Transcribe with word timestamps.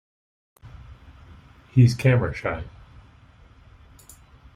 He's 1.75 1.93
camera 1.93 2.33
shy. 2.33 2.63